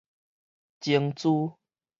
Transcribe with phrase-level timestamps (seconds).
[0.79, 1.59] 晶珠